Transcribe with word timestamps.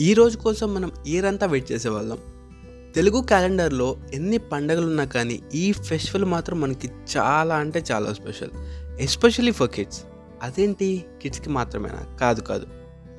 ఈ 0.00 0.14
రోజు 0.14 0.38
కోసం 0.38 0.74
మనం 0.74 0.92
ఇయరంతా 1.06 1.46
వెయిట్ 1.46 1.72
చేసేవాళ్ళం. 1.72 2.18
తెలుగు 2.94 3.20
క్యాలెండర్లో 3.20 3.96
ఎన్ని 4.14 4.38
పండగలు 4.38 4.86
ఉన్నా 4.86 5.04
కానీ 5.04 5.40
ఈ 5.54 5.72
ఫెస్టివల్ 5.72 6.24
మాత్రం 6.24 6.60
మనకి 6.60 6.90
చాలా 7.16 7.54
అంటే 7.54 7.84
చాలా 7.92 8.12
స్పెషల్. 8.12 8.48
Especially 9.00 9.52
for 9.52 9.68
kids. 9.68 10.04
అదేంటి? 10.42 11.04
కిడ్స్కి 11.22 11.48
మాత్రమేనా? 11.48 12.16
కాదు 12.16 12.40
కాదు. 12.40 12.66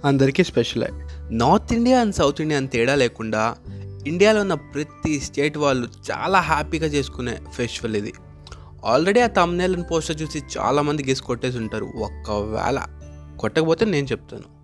అందరికీ 0.06 0.44
స్పెషలే. 0.44 0.90
North 1.30 1.74
India 1.74 2.02
and 2.02 2.16
south 2.16 2.42
India 2.42 2.58
అని 2.58 2.68
తేడా 2.68 2.96
లేకుండా 2.96 3.56
ఇండియాలో 4.08 4.42
ఉన్న 4.42 4.54
ప్రతి 4.54 5.20
స్టేట్ 5.20 5.58
వాళ్ళు 5.58 5.88
చాలా 6.12 6.40
హ్యాపీగా 6.40 6.88
చేసుకునే 6.88 7.38
ఫెస్టివల్ 7.54 7.96
ఇది. 7.96 8.14
ఆల్రెడీ 8.86 9.20
ఆ 9.20 9.28
తమ్నేల్ 9.28 9.76
అండ్ 9.76 9.92
పోస్టర్ 9.92 10.22
చూసి 10.22 10.44
చాలామంది 10.60 11.04
గెస్ 11.04 11.22
కొట్టేసి 11.22 11.58
ఉంటారు. 11.58 11.86
ఒక్కవేళ 11.86 12.86
కొట్టకపోతే 13.40 13.86
నేను 13.86 14.08
చెప్తాను. 14.08 14.61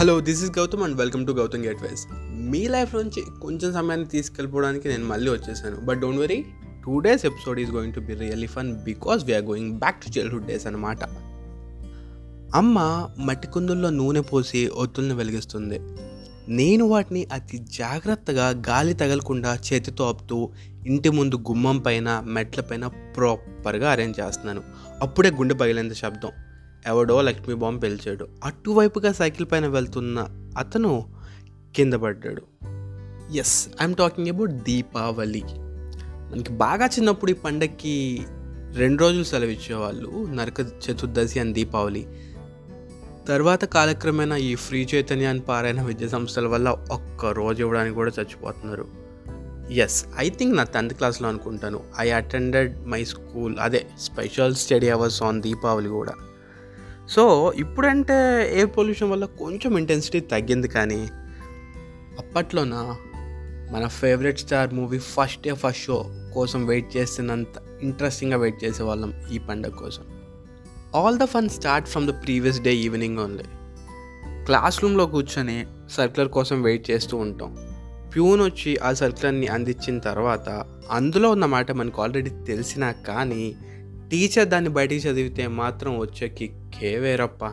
Hello 0.00 0.20
this 0.20 0.44
is 0.44 0.58
Gautam 0.58 0.82
and 0.82 0.96
welcome 0.96 1.26
to 1.26 1.32
Gautam 1.32 1.64
gateways 1.64 2.06
me 2.24 2.68
life 2.68 2.94
నుంచి 2.94 3.40
కొంచెం 3.42 3.74
సమయాన్ని 3.74 4.06
తీసుకెళ్ళిపోవడానికి 4.06 4.88
నేను 4.88 5.06
మళ్ళీ 5.06 5.30
వచ్చేసాను. 5.30 5.76
But 5.76 6.00
don't 6.00 6.20
worry 6.20 6.44
today's 6.98 7.26
episode 7.26 7.60
is 7.60 7.70
going 7.70 7.94
to 7.94 8.00
be 8.00 8.14
really 8.14 8.46
fun 8.46 8.72
because 8.72 9.24
we're 9.24 9.42
going 9.42 9.72
back 9.78 10.04
to 10.04 10.18
childhood 10.18 10.46
days 10.46 10.66
అనమాట 10.66 11.04
అమ్మ 12.54 13.08
మట్టి 13.18 13.48
కుందుల్లో 13.48 13.90
నూనె 13.90 14.20
పోసి 14.20 14.68
ఒత్తుల్ని 14.68 15.14
వెలిగిస్తుంది. 15.14 15.80
నేను 16.48 16.84
వాటిని 16.84 17.26
అతి 17.32 17.58
జాగ్రత్తగా 17.58 18.48
గాలి 18.48 18.94
తగలకుండా 18.94 19.58
చేతితో 19.72 20.08
ఆపుతూ 20.08 20.50
ఇంటి 20.86 21.10
ముందు 21.10 21.36
గుమ్మం 21.36 21.78
పైన 21.78 22.22
మెట్ల 22.26 22.60
పైన 22.60 22.86
ప్రాపర్గా 22.86 23.90
అరేంజ్ 23.90 24.20
చేస్తున్నాను. 24.20 24.62
అప్పుడే 25.02 25.30
గుండె 25.30 25.54
పగిలేంత 25.54 25.92
శబ్దం. 25.92 26.30
ఎవడో 26.86 27.22
లక్ష్మీ 27.22 27.54
బాంబు 27.54 27.80
పేల్చాడు. 27.80 28.28
అటువైపుగా 28.44 29.12
సైకిల్ 29.12 29.46
పైన 29.52 29.66
వెళ్తున్న 29.66 30.26
అతను 30.58 31.06
కింద 31.76 31.94
పడ్డాడు. 31.94 32.42
Yes 33.32 33.68
I'm 33.68 33.94
talking 33.94 34.28
about 34.28 34.50
Deepavali. 34.50 35.42
మనకి 36.30 36.52
బాగా 36.52 36.86
చిన్నప్పుడు 36.86 37.30
ఈ 37.30 37.34
పండక్కి 37.34 38.22
రెండు 38.74 39.00
రోజులు 39.00 39.24
సెలవు 39.24 39.50
ఇచ్చేవాళ్ళు 39.50 40.26
నరక 40.32 40.60
చతుర్దశి 40.60 41.40
అని 41.40 41.52
దీపావళి. 41.52 42.06
తర్వాత 43.28 43.64
కాలక్రమేణా 43.64 44.36
ఈ 44.36 44.54
ఫ్రీ 44.54 44.88
చైతన్యాన్ని 44.94 45.26
అని 45.26 45.40
పారైన 45.40 45.82
విద్యా 45.82 46.08
సంస్థల 46.08 46.46
వల్ల 46.46 46.68
ఒక్క 46.68 47.26
రోజు 47.26 47.60
ఇవ్వడానికి 47.60 47.94
కూడా 47.94 48.10
చచ్చిపోతున్నారు. 48.20 48.86
ఎస్ 49.70 50.04
ఐ 50.18 50.30
థింక్ 50.30 50.56
నా 50.56 50.62
టెన్త్ 50.62 50.94
క్లాస్లో 50.94 51.28
అనుకుంటాను. 51.28 51.80
ఐ 51.98 52.10
అటెండెడ్ 52.10 52.86
మై 52.86 53.04
స్కూల్ 53.04 53.56
అదే 53.60 53.86
special 54.00 54.54
study 54.54 54.88
hours 54.88 55.22
on 55.22 55.42
Deepavali 55.42 55.88
కూడా. 55.88 56.12
సో 57.08 57.52
ఇప్పుడంటే 57.56 58.14
ఎయిర్ 58.54 58.70
పొల్యూషన్ 58.76 59.10
వల్ల 59.10 59.24
కొంచెం 59.24 59.78
ఇంటెన్సిటీ 59.78 60.20
తగ్గింది 60.20 60.68
కానీ 60.68 61.08
అప్పట్లోన 62.18 62.96
మన 63.72 63.86
favourite 63.86 64.38
star 64.38 64.74
movie 64.74 64.98
first 64.98 65.42
day 65.42 65.54
first 65.54 65.84
show 65.84 66.04
కోసం 66.34 66.66
వెయిట్ 66.66 66.96
చేస్తున్నంత 66.96 67.80
ఇంట్రెస్టింగ్గా 67.82 68.38
వెయిట్ 68.38 68.64
చేసేవాళ్ళం 68.64 69.14
ఈ 69.32 69.38
పండగ 69.38 69.70
కోసం. 69.70 70.02
All 70.94 71.18
the 71.18 71.24
fun 71.24 71.48
start 71.48 71.88
from 71.88 72.08
the 72.08 72.10
previous 72.24 72.60
day 72.60 72.74
evening 72.76 73.18
only 73.18 73.44
class 74.44 74.82
రూమ్లో 74.82 75.06
కూర్చొని 75.06 75.66
సర్క్యులర్ 75.90 76.32
కోసం 76.32 76.62
వెయిట్ 76.62 76.90
చేస్తూ 76.90 77.16
ఉంటాం. 77.16 77.56
ప్యూన్ 78.14 78.42
వచ్చి 78.42 78.76
ఆ 78.76 78.92
సర్క్యులర్ని 78.92 79.46
అందించిన 79.46 79.98
తర్వాత 79.98 80.64
అందులో 80.90 81.30
ఉన్న 81.30 81.46
మాట 81.46 81.72
మనకు 81.72 82.02
ఆల్రెడీ 82.02 82.30
తెలిసినా 82.30 82.92
కానీ 82.92 83.54
టీచర్ 84.10 84.48
దాన్ని 84.48 84.70
బయటికి 84.70 85.08
చదివితే 85.08 85.46
మాత్రం 85.46 85.98
వచ్చే 85.98 86.28
కిక్ 86.28 86.57
కేవేరప్ప. 86.74 87.44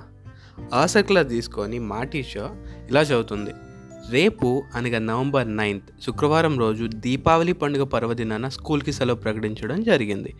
ఆ 0.73 0.85
తీసుకొని 1.21 1.79
మా 1.79 2.03
టీచర్ 2.03 2.51
ఇలా 2.89 3.01
చదువుతుంది. 3.01 3.51
రేపు 4.09 4.63
అనగా 4.75 4.99
నవంబర్ 4.99 5.57
నైన్త్ 5.57 6.03
శుక్రవారం 6.05 6.59
రోజు 6.59 6.87
దీపావళి 6.87 7.53
పండుగ 7.53 7.83
పర్వదినాన 7.83 8.47
స్కూల్కి 8.47 8.91
సెలవు 8.91 9.17
ప్రకటించడం 9.17 9.83
జరిగింది. 9.83 10.35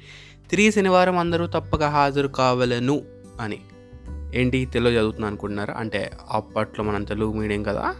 తిరిగి 0.50 0.72
శనివారం 0.72 1.18
అందరూ 1.18 1.48
తప్పక 1.48 1.84
హాజరు 1.84 2.28
కావలను 2.28 3.02
అని. 3.40 3.60
ఏంటి 4.36 4.66
తెలుగు 4.66 4.94
చదువుతున్నా 4.94 5.28
అనుకుంటున్నారు? 5.28 5.72
అంటే 5.72 6.12
అప్పట్లో 6.32 6.86
మనం 6.86 7.04
తెలుగు 7.04 7.34
మీడియం 7.34 7.64
కదా. 7.64 7.96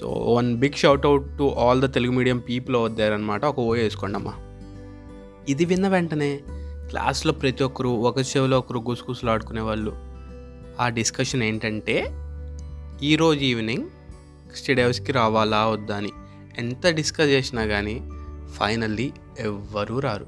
So 0.00 0.08
one 0.08 0.56
big 0.56 0.72
shout 0.72 1.06
out 1.06 1.38
to 1.38 1.54
all 1.58 1.82
the 1.82 1.94
Telugu 1.94 2.12
medium 2.12 2.38
people 2.38 3.00
అనమాట 3.00 3.44
ఒక 3.44 3.60
ఓ 3.60 3.74
వేసుకోండి 3.74 4.16
అమ్మా. 4.16 4.32
ఇది 5.48 5.64
విన్న 5.64 5.88
వెంటనే 5.88 6.40
క్లాస్లో 6.88 7.32
ప్రతి 7.32 7.64
ఒక్కరు 7.64 7.88
ఒక 7.88 8.18
చెవిలో 8.18 8.58
ఒకరు 8.58 8.78
గుసగుసలు 8.78 9.30
ఆడుకునే 9.30 9.60
వాళ్ళు 9.60 10.05
ఆ 10.80 10.88
డిస్కషన్ 10.88 11.42
ఏంటంటే 11.42 12.06
ఈరోజు 13.02 13.40
ఈవినింగ్ 13.40 13.84
స్టడీ 14.56 15.12
రావాలా 15.12 15.66
వద్దా 15.66 15.96
అని 15.96 16.10
ఎంత 16.58 16.86
డిస్కస్ 16.86 17.28
చేసినా 17.28 17.66
కానీ 17.66 18.10
ఫైనల్లీ 18.52 19.12
ఎవ్వరూ 19.38 19.98
రారు. 19.98 20.26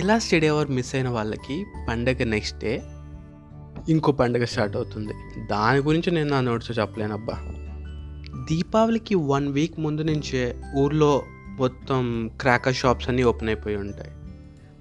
ఇలా 0.00 0.18
స్టడీ 0.18 0.46
అవర్ 0.46 0.70
మిస్ 0.70 0.94
అయిన 0.94 1.08
వాళ్ళకి 1.08 1.66
పండగ 1.88 2.24
నెక్స్ట్ 2.24 2.58
డే 2.58 2.82
ఇంకో 3.88 4.12
పండగ 4.12 4.44
స్టార్ట్ 4.44 4.76
అవుతుంది. 4.76 5.46
దాని 5.46 5.78
గురించి 5.78 6.10
నేను 6.10 6.30
నా 6.30 6.40
నోట్స్ 6.40 6.78
చెప్పలేనబ్బా 6.78 7.38
దీపావళికి 8.50 9.14
వన్ 9.14 9.48
వీక్ 9.48 9.80
ముందు 9.80 10.02
నుంచే 10.02 10.62
ఊర్లో 10.76 11.22
మొత్తం 11.58 12.30
క్రాకర్ 12.40 12.74
షాప్స్ 12.74 13.08
అన్నీ 13.08 13.22
ఓపెన్ 13.22 13.48
అయిపోయి 13.48 13.76
ఉంటాయి. 13.76 14.10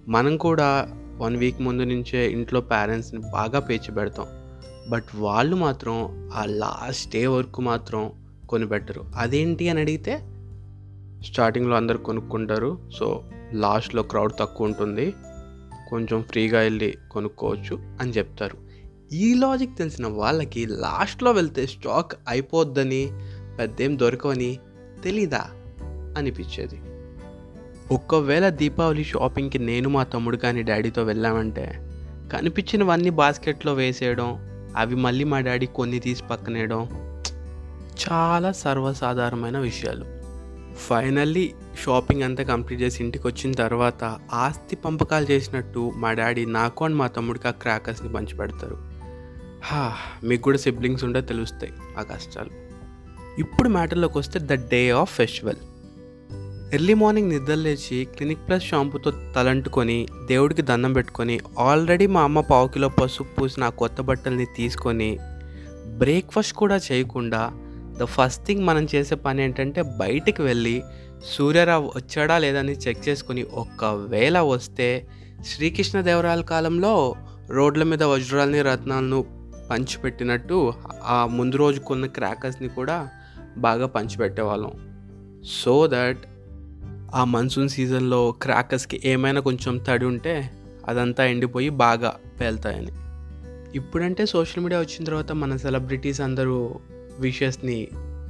మనం 0.08 0.38
కూడా 0.38 0.88
వన్ 1.18 1.38
వీక్ 1.38 1.62
ముందు 1.62 1.84
నుంచే 1.84 2.31
ఇంట్లో 2.31 2.62
పేరెంట్స్ని 2.62 3.22
బాగా 3.34 3.59
పేచి 3.59 3.92
పెడతాం. 3.92 4.38
బట్ 4.89 5.03
వాళ్ళు 5.16 5.55
మాత్రం 5.55 6.29
ఆ 6.33 6.45
లాస్ట్ 6.45 7.11
డే 7.11 7.27
వరకు 7.27 7.61
మాత్రం 7.61 8.11
కొనిపెట్టరు. 8.50 9.05
అదేంటి 9.16 9.69
అని 9.69 9.81
అడిగితే 9.81 10.16
స్టార్టింగ్లో 11.25 11.75
అందరు 11.75 11.97
కొనుక్కుంటారు. 11.97 12.89
సో 13.00 13.23
లాస్ట్లో 13.53 14.03
క్రౌడ్ 14.03 14.33
తక్కువ 14.39 14.67
ఉంటుంది. 14.67 15.13
కొంచెం 15.89 16.23
ఫ్రీగా 16.23 16.59
వెళ్ళి 16.59 16.97
కొనుక్కోవచ్చు 17.11 17.79
అని 18.01 18.11
చెప్తారు. 18.11 18.57
ఈ 19.13 19.33
లాజిక్ 19.33 19.77
తెలిసిన 19.77 20.07
వాళ్ళకి 20.07 20.66
లాస్ట్లో 20.66 21.31
వెళ్తే 21.31 21.66
స్టాక్ 21.66 22.13
అయిపోద్దని 22.27 23.09
పెద్దేం 23.59 24.00
దొరకవని 24.00 24.59
తెలీదా 25.03 25.45
అనిపించేది. 26.17 26.81
ఒక్కవేళ 27.94 28.50
దీపావళి 28.50 29.03
షాపింగ్కి 29.03 29.59
నేను 29.59 29.89
మా 29.89 30.03
తమ్ముడు 30.03 30.38
కానీ 30.38 30.63
డాడీతో 30.63 31.03
వెళ్ళామంటే 31.03 31.79
కనిపించినవన్నీ 32.33 33.09
బాస్కెట్లో 33.09 33.73
వేసేయడం 33.73 34.49
అవి 34.79 34.95
మళ్ళీ 34.95 35.23
మా 35.23 35.40
డాడీ 35.40 35.66
కొన్ని 35.66 36.00
తీసి 36.00 36.23
పక్కనేయడం. 36.23 36.88
చాలా 38.12 38.51
సర్వసాధారణమైన 38.51 39.57
విషయాలు. 39.57 40.06
ఫైనల్లీ 40.75 41.53
షాపింగ్ 41.84 42.23
అంతా 42.23 42.44
కంప్లీట్ 42.44 42.81
చేసి 42.81 43.03
ఇంటికి 43.03 43.28
వచ్చిన 43.28 43.51
తర్వాత 43.51 44.18
ఆస్తి 44.34 44.75
పంపకాలు 44.75 45.25
చేసినట్టు 45.25 45.91
మా 45.95 46.13
డాడీ 46.13 46.45
నాకు 46.45 46.85
అండ్ 46.85 46.95
మా 46.95 47.07
తమ్ముడికి 47.07 47.47
ఆ 47.47 47.51
క్రాకర్స్ని 47.51 48.13
పంచిపెడతారు 48.13 48.78
హా 49.63 49.94
మీకు 50.23 50.41
కూడా 50.41 50.57
సిబ్లింగ్స్ 50.57 51.03
ఉంటే 51.03 51.22
తెలుస్తాయి 51.22 51.73
ఆ 51.97 52.01
కష్టాలు. 52.01 52.50
ఇప్పుడు 53.39 53.69
మ్యాటర్లోకి 53.69 54.18
వస్తే 54.18 54.39
the 54.39 54.69
day 54.69 54.91
of 54.91 55.16
festival. 55.16 55.56
Early 56.74 56.94
morning 56.94 57.30
నిద్రలేచి 57.30 58.06
క్లినిక్ 58.06 58.47
ప్లస్ 58.47 58.63
షాంపూతో 58.63 59.12
తలంటుకొని 59.35 60.07
దేవుడికి 60.25 60.62
దండం 60.62 60.94
పెట్టుకొని 60.94 61.40
ఆల్రెడీ 61.59 62.07
మా 62.07 62.22
అమ్మ 62.22 62.41
పావు 62.41 62.68
కిలో 62.68 62.90
పసుపు 62.90 63.35
పూసిన 63.35 63.63
ఆ 63.63 63.69
కొత్త 63.69 64.02
బట్టల్ని 64.02 64.46
తీసుకొని 64.46 65.19
బ్రేక్ఫాస్ట్ 65.97 66.53
కూడా 66.53 66.80
చేయకుండా 66.91 67.52
ద 68.00 68.03
ఫస్ట్ 68.03 68.46
థింగ్ 68.46 68.66
మనం 68.66 68.88
చేసే 68.96 69.16
పని 69.16 69.44
ఏంటంటే 69.44 69.81
బయటికి 69.81 70.41
వెళ్ళి 70.41 70.84
సూర్యరావు 71.31 71.91
వచ్చాడా 71.96 72.38
లేదని 72.38 72.72
చెక్ 72.72 73.09
చేసుకుని 73.09 73.44
ఒకవేళ 73.53 74.40
వస్తే 74.40 75.07
శ్రీకృష్ణదేవరాయల 75.46 76.41
కాలంలో 76.41 77.16
రోడ్ల 77.50 77.84
మీద 77.84 78.03
వజ్రాలని 78.03 78.62
రత్నాలను 78.62 79.25
పంచిపెట్టినట్టు 79.71 80.74
ఆ 81.06 81.25
ముందు 81.25 81.56
రోజు 81.56 81.80
కొన్న 81.80 82.06
క్రాకర్స్ని 82.06 82.69
కూడా 82.69 83.10
బాగా 83.57 83.88
పంచిపెట్టేవాళ్ళం. 83.88 84.71
సో 85.63 85.88
దట్ 85.88 86.21
ఆ 87.15 87.23
మన్సూన్ 87.23 87.69
సీజన్లో 87.69 88.31
క్రాకర్స్కి 88.31 89.01
ఏమైనా 89.06 89.41
కొంచెం 89.41 89.77
తడి 89.77 90.06
ఉంటే 90.06 90.51
అదంతా 90.88 91.25
ఎండిపోయి 91.25 91.69
బాగా 91.69 92.15
పేలుతాయని. 92.41 92.91
ఇప్పుడంటే 93.75 94.25
సోషల్ 94.25 94.63
మీడియా 94.63 94.81
వచ్చిన 94.81 95.03
తర్వాత 95.03 95.31
మన 95.31 95.56
సెలబ్రిటీస్ 95.56 96.21
అందరూ 96.21 96.79
విషెస్ని 97.19 97.88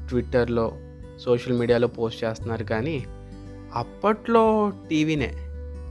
ట్విట్టర్లో 0.09 0.71
సోషల్ 1.19 1.59
మీడియాలో 1.59 1.87
పోస్ట్ 1.87 2.23
చేస్తున్నారు 2.23 2.63
కానీ 2.63 3.05
అప్పట్లో 3.73 4.73
టీవీనే 4.89 5.33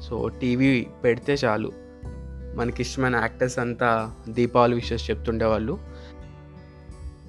సో 0.01 0.29
టీవీ 0.29 0.87
పెడితే 1.05 1.37
చాలు. 1.45 1.73
మనకి 2.55 2.83
ఇష్టమైన 2.83 3.17
యాక్టర్స్ 3.17 3.59
అంతా 3.59 4.15
దీపావళి 4.29 4.75
విషెస్ 4.75 5.11
చెప్తుండేవాళ్ళు. 5.11 5.79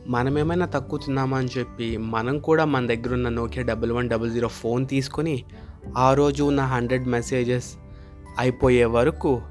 మనమేమైనా 0.10 0.66
తక్కువ 0.66 1.00
తిన్నామా 1.00 1.38
అని 1.38 1.50
చెప్పి 1.58 1.98
మనం 1.98 2.40
కూడా 2.40 2.66
మన 2.66 2.86
దగ్గర 2.86 3.14
ఉన్న 3.14 3.30
Nokia 3.30 3.66
double 3.66 3.92
one 3.92 4.10
double 4.10 4.32
zero 4.32 4.48
phone 4.48 4.88
తీసుకొని 4.88 5.44
ఆ 5.98 6.14
రోజు 6.14 6.44
ఉన్న 6.44 6.62
హండ్రెడ్ 6.62 7.08
మెసేజెస్ 7.08 7.76
అయిపోయే 8.40 8.86
వరకు 8.86 9.42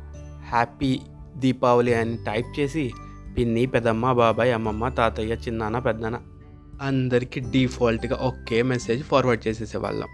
హ్యాపీ 0.50 1.00
దీపావళి 1.36 1.94
అని 1.94 2.16
టైప్ 2.16 2.60
చేసి 2.60 2.92
పిన్ని 3.38 3.66
పెదమ్మ 3.66 4.12
బాబాయ్ 4.12 4.54
అమ్మమ్మ 4.54 4.88
తాతయ్య 4.88 5.32
చిన్నాన్న 5.32 5.78
పెద్దన్న 5.78 6.18
అందరికీ 6.82 7.40
డిఫాల్ట్గా 7.40 8.16
ఒకే 8.16 8.62
మెసేజ్ 8.62 9.02
ఫార్వర్డ్ 9.02 9.48
చేసేసేవాళ్ళం. 9.48 10.08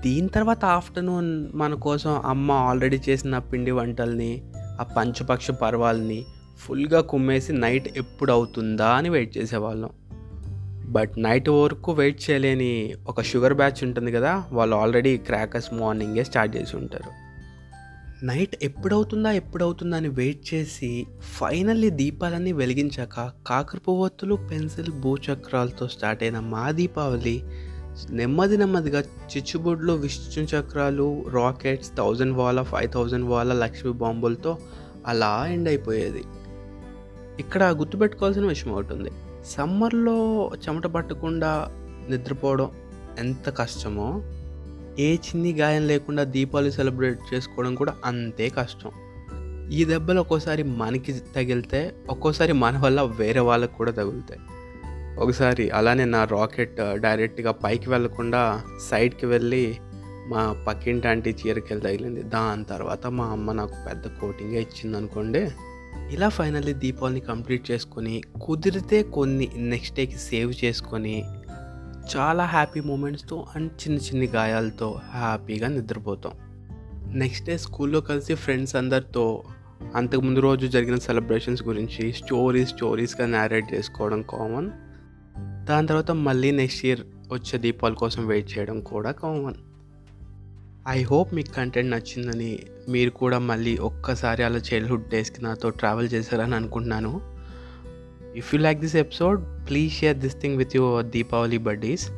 దీని 0.00 0.28
తర్వాత 0.28 0.64
ఆఫ్టర్నూన్ 0.64 1.48
మన 1.54 1.74
కోసం 1.74 2.22
అమ్మ 2.26 2.52
ఆల్రెడీ 2.52 3.00
చేసిన 3.08 3.38
పిండి 3.38 3.70
వంటల్ని 3.70 4.42
ఆ 4.80 4.82
పంచపక్ష 4.96 5.50
పర్వాలని 5.50 6.24
ఫుల్గా 6.58 7.00
కుమ్మేసి 7.00 7.52
నైట్ 7.52 7.98
ఎప్పుడు 7.98 8.32
అవుతుందా 8.32 8.88
అని 8.88 9.08
వెయిట్ 9.08 9.38
చేసేవాళ్ళం. 9.38 9.90
బట్ 10.88 11.10
నైట్ 11.18 11.48
వరకు 11.48 11.92
వెయిట్ 11.92 12.30
చేయలేని 12.30 12.94
ఒక 13.08 13.22
షుగర్ 13.22 13.54
బ్యాచ్ 13.54 13.84
ఉంటుంది 13.84 14.12
కదా 14.12 14.44
వాళ్ళు 14.52 14.76
ఆల్రెడీ 14.76 15.16
క్రాకర్స్ 15.16 15.74
మార్నింగే 15.74 16.24
స్టార్ట్ 16.24 16.56
చేసి 16.56 16.76
ఉంటారు. 16.76 17.32
నైట్ 18.24 18.56
ఎప్పుడవుతుందా 18.62 19.32
ఎప్పుడవుతుందా 19.32 19.96
అని 19.96 20.08
వెయిట్ 20.08 20.54
చేసి 20.54 21.06
ఫైనల్లీ 21.20 21.90
దీపాలన్నీ 21.90 22.52
వెలిగించాక 22.52 23.32
కాకర 23.46 23.78
పువ్వొత్తులు 23.88 24.34
పెన్సిల్ 24.34 24.92
భూచక్రాలతో 24.92 25.88
స్టార్ట్ 25.88 26.22
అయిన 26.22 26.40
మా 26.40 26.70
దీపావళి 26.70 27.42
నెమ్మది 28.10 28.56
నెమ్మదిగా 28.56 29.00
చిచ్చుబుడ్లు 29.00 29.92
విష్ణు 29.92 30.44
చక్రాలు 30.44 31.24
రాకెట్స్ 31.30 31.96
థౌజండ్ 31.96 32.36
వాల 32.36 32.62
ఫైవ్ 32.62 32.92
థౌజండ్ 32.92 33.24
వాల 33.24 33.52
లక్ష్మీ 33.52 33.92
బాంబులతో 33.92 34.58
అలా 35.06 35.46
ఎండ్ 35.46 35.68
అయిపోయేది. 35.68 36.24
ఇక్కడ 37.42 37.62
గుర్తుపెట్టుకోవాల్సిన 37.64 38.46
విషయం 38.46 38.72
ఒకటి 38.74 38.92
ఉంది. 38.94 39.10
సమ్మర్లో 39.46 40.16
చెమట 40.64 40.86
పట్టకుండా 40.86 41.50
నిద్రపోవడం 42.08 42.70
ఎంత 43.18 43.46
కష్టమో 43.56 44.08
ఏ 44.98 45.08
చిన్ని 45.16 45.52
గాయం 45.52 45.84
లేకుండా 45.86 46.22
దీపావళి 46.24 46.72
సెలబ్రేట్ 46.72 47.20
చేసుకోవడం 47.34 47.74
కూడా 47.74 47.92
అంతే 48.04 48.48
కష్టం. 48.48 48.90
ఈ 49.70 49.84
దెబ్బలు 49.84 50.20
ఒక్కోసారి 50.20 50.62
మనకి 50.62 51.12
తగిలితే 51.36 51.80
ఒక్కోసారి 52.10 52.52
మన 52.52 52.78
వల్ల 52.78 53.02
వేరే 53.02 53.40
వాళ్ళకి 53.40 53.74
కూడా 53.74 53.92
తగులుతాయి. 53.92 54.40
ఒకసారి 55.18 55.70
అలానే 55.70 56.04
నా 56.04 56.20
రాకెట్ 56.24 56.76
డైరెక్ట్గా 56.94 57.52
పైకి 57.64 57.90
వెళ్ళకుండా 57.90 58.62
సైడ్కి 58.90 59.26
వెళ్ళి 59.26 59.64
మా 60.28 60.42
పక్కింటి 60.68 61.08
ఆంటీ 61.08 61.30
చీరకెళ్ళి 61.40 61.84
తగిలింది. 61.84 62.22
దాని 62.22 62.64
తర్వాత 62.64 63.06
మా 63.06 63.24
అమ్మ 63.24 63.52
నాకు 63.52 63.76
పెద్ద 63.88 64.04
కోటింగే 64.20 64.60
ఇచ్చింది 64.60 64.96
అనుకోండి 64.96 65.42
ఇలా 66.10 66.28
ఫైనల్లీ 66.28 66.72
దీపావళిని 66.72 67.20
కంప్లీట్ 67.20 67.70
చేసుకొని 67.70 68.22
కుదిరితే 68.42 69.02
కొన్ని 69.02 69.50
నెక్స్ట్ 69.56 69.96
డేకి 69.96 70.16
సేవ్ 70.16 70.54
చేసుకొని 70.64 71.24
చాలా 72.16 72.44
హ్యాపీ 72.44 72.80
మూమెంట్స్తో 72.80 73.46
అండ్ 73.56 73.72
చిన్న 73.72 73.98
చిన్న 73.98 74.34
గాయాలతో 74.34 75.00
హ్యాపీగా 75.10 75.68
నిద్రపోతాం. 75.68 76.32
నెక్స్ట్ 77.18 77.46
డే 77.46 77.58
స్కూల్లో 77.58 78.00
కలిసి 78.00 78.34
ఫ్రెండ్స్ 78.34 78.76
అందరితో 78.76 79.42
అంతకుముందు 79.94 80.40
రోజు 80.40 80.66
జరిగిన 80.66 80.98
సెలబ్రేషన్స్ 80.98 81.62
గురించి 81.62 82.12
స్టోరీస్ 82.12 82.70
స్టోరీస్గా 82.70 83.26
నేరేట్ 83.26 83.74
చేసుకోవడం 83.74 84.22
కామన్ 84.22 84.70
దాని 85.66 85.86
తర్వాత 85.86 86.10
మళ్ళీ 86.10 86.50
నెక్స్ట్ 86.50 86.86
ఇయర్ 86.86 87.00
వచ్చే 87.32 87.58
దీపావళి 87.58 87.96
కోసం 87.96 88.26
వెయిట్ 88.26 88.58
చేయడం 88.58 88.80
కూడా 88.80 89.10
కామన్ 89.10 89.54
ఐ 90.90 91.02
హోప్ 91.02 91.34
మీకు 91.34 91.50
కంటెంట్ 91.56 91.90
నచ్చిందని 91.90 92.58
మీరు 92.88 93.10
కూడా 93.10 93.38
మళ్ళీ 93.38 93.76
ఒక్కసారి 93.78 94.42
అలా 94.42 94.58
చైల్డ్హుడ్ 94.58 95.08
డేస్కి 95.08 95.44
నాతో 95.44 95.70
ట్రావెల్ 95.70 96.08
చేశారని 96.14 96.54
అనుకుంటున్నాను. 96.54 97.20
If 98.36 98.54
you 98.54 98.60
like 98.60 98.80
this 98.80 98.96
episode 98.96 99.68
please 99.68 99.92
share 99.92 100.16
this 100.16 100.36
thing 100.42 100.56
with 100.56 100.76
your 100.76 101.06
Deepavali 101.06 101.58
buddies 101.58 102.10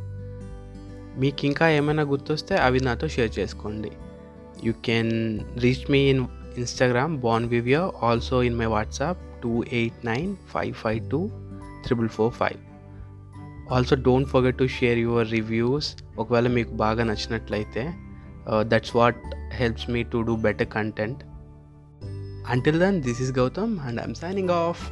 మీకు 1.16 1.46
ఇంకా 1.46 1.69
ఏమైనా 1.70 2.02
గుర్తొస్తే 2.02 2.56
అవి 2.56 2.81
నాతో 2.81 3.08
షేర్ 3.08 3.38
చేసుకోండి. 3.38 3.90
You 4.64 4.72
can 4.84 5.40
reach 5.56 5.90
me 5.90 5.99
in 5.99 6.26
Instagram 6.56 7.19
bon 7.19 7.44
vivier 7.44 7.90
also 8.02 8.43
in 8.43 8.56
my 8.56 8.66
WhatsApp 8.66 9.43
two 9.43 9.64
eight 9.72 10.06
nine 10.06 10.37
five 10.55 10.75
five 10.75 11.11
two 11.11 11.31
triple 11.84 12.08
four 12.08 12.32
five 12.32 12.58
also 13.72 13.96
don't 13.96 14.28
forget 14.28 14.58
to 14.58 14.66
share 14.66 14.99
your 14.99 15.31
reviews 15.31 15.96
ఒకవేళ 16.19 16.49
మీకు 16.49 16.70
బాగా 16.70 17.05
నచ్చినట్లయితే 17.05 18.13
uh, 18.46 18.64
that's 18.64 18.93
what 18.94 19.14
helps 19.50 19.88
me 19.88 20.05
to 20.05 20.25
do 20.25 20.37
better 20.37 20.64
content. 20.64 21.25
Until 22.46 22.79
then 22.79 23.00
this 23.00 23.20
is 23.20 23.32
gautam 23.32 23.87
and 23.87 23.99
i'm 23.99 24.14
signing 24.14 24.50
off. 24.50 24.91